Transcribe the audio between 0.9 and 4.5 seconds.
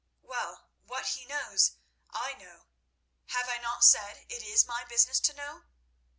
he knows I know. Have I not said it